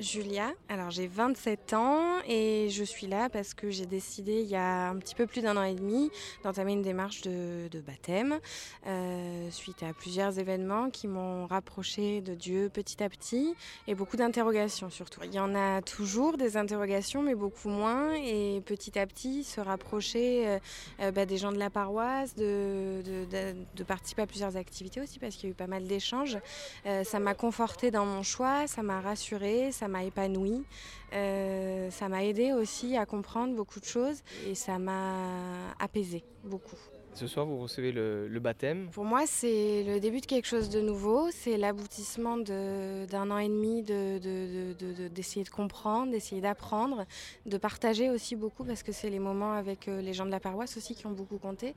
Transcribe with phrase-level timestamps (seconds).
[0.00, 4.54] Julia, alors j'ai 27 ans et je suis là parce que j'ai décidé il y
[4.54, 6.12] a un petit peu plus d'un an et demi
[6.44, 8.38] d'entamer une démarche de, baptême
[8.86, 13.56] euh, suite à plusieurs événements qui m'ont rapproché de Dieu petit à petit
[13.88, 15.22] et beaucoup d'interrogations surtout.
[15.24, 19.60] Il y en a toujours des interrogations mais beaucoup moins et petit à petit se
[19.60, 20.58] rapprocher euh,
[21.00, 23.02] euh, bah, des gens de la paroisse, de,
[23.88, 26.38] participer à plusieurs activités aussi parce qu'il y a eu pas mal d'échanges.
[26.84, 30.64] ça m'a conforté dans mon choix, ça m'a rassuré, ça m'a épanoui.
[31.12, 36.76] Euh, ça m'a aidé aussi à comprendre beaucoup de choses et ça m'a apaisé beaucoup.
[37.18, 38.90] Ce soir, vous recevez le, baptême.
[38.92, 41.30] Pour moi, c'est le début de quelque chose de nouveau.
[41.32, 47.06] C'est l'aboutissement d'un an et demi d'essayer de, comprendre, d'essayer d'apprendre,
[47.44, 50.38] de partager aussi beaucoup parce que c'est les moments avec euh, les gens de la
[50.38, 51.74] paroisse aussi qui ont beaucoup compté.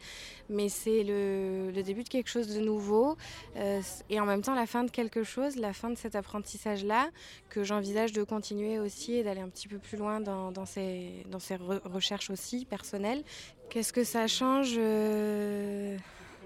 [0.48, 3.18] Mais c'est le, début de quelque chose de nouveau
[3.56, 3.82] euh,
[4.12, 7.10] et en même temps la fin de quelque chose, la fin de cet apprentissage-là
[7.50, 11.26] que j'envisage de continuer aussi et d'aller un petit peu plus loin dans, dans ces,
[11.32, 13.24] dans ces recherches aussi personnelles
[13.72, 15.31] Qu'est-ce que ça change euh,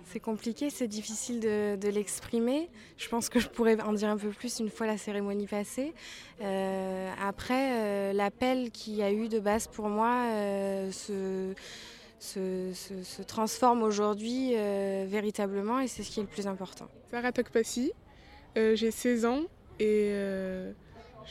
[0.07, 2.69] C'est compliqué, c'est difficile de, l'exprimer.
[2.97, 5.93] Je pense que je pourrais en dire un peu plus une fois la cérémonie passée.
[6.41, 10.27] Euh, après, euh, l'appel qu'il y a eu de base pour moi
[10.91, 11.53] se,
[13.27, 14.53] transforme aujourd'hui
[15.05, 16.87] véritablement et c'est ce qui est le plus important.
[17.11, 17.91] Sarah Tokpassi,
[18.55, 19.41] j'ai 16 ans
[19.79, 20.13] et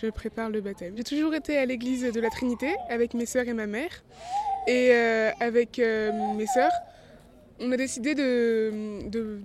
[0.03, 0.95] je prépare le baptême.
[0.97, 4.03] J'ai toujours été à l'église de la Trinité avec mes sœurs et ma mère.
[4.67, 6.73] Et euh, avec euh, mes sœurs,
[7.61, 9.41] on a décidé de,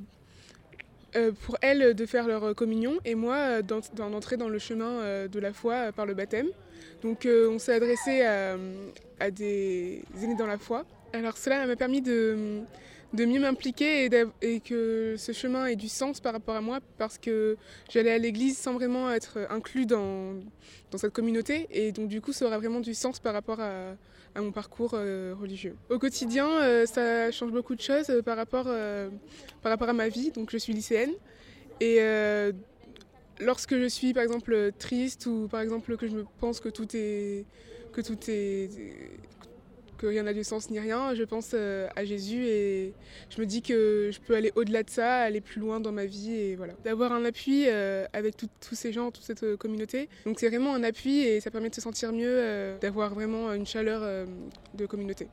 [1.16, 5.54] euh, pour elles de faire leur communion et moi d'entrer dans le chemin de la
[5.54, 6.48] foi par le baptême.
[7.02, 10.86] Donc on s'est adressé à, des aînés dans la foi.
[11.14, 12.62] Alors cela m'a permis de,
[13.14, 14.10] de mieux m'impliquer
[14.42, 17.58] et, que ce chemin ait du sens par rapport à moi parce que
[17.90, 20.36] j'allais à l'église sans vraiment être inclus dans,
[20.92, 23.96] dans cette communauté et donc du coup ça aura vraiment du sens par rapport à,
[24.36, 25.76] mon parcours euh, religieux.
[25.90, 28.70] Au quotidien, euh, ça change beaucoup de choses euh, par, rapport,
[29.62, 31.12] par rapport à ma vie, donc je suis lycéenne
[31.82, 32.00] et
[33.40, 37.46] lorsque je suis par exemple triste ou par exemple que je pense que tout est
[37.92, 38.70] que tout est
[40.00, 42.94] que rien n'a de sens ni rien, je pense euh, à Jésus et
[43.30, 46.06] je me dis que je peux aller au-delà de ça, aller plus loin dans ma
[46.06, 46.74] vie et voilà.
[46.84, 50.10] D'avoir un appui euh, avec tous ces gens, toute cette euh, communauté.
[50.26, 53.68] Donc c'est vraiment un appui et ça permet de se sentir mieux, d'avoir vraiment une
[53.68, 54.28] chaleur
[54.74, 55.28] de communauté.